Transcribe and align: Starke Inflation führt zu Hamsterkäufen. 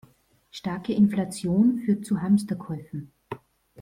Starke 0.49 0.93
Inflation 0.93 1.77
führt 1.81 2.05
zu 2.07 2.23
Hamsterkäufen. 2.23 3.11